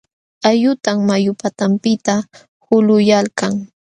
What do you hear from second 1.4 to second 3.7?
patanpiqta hulquyalkan.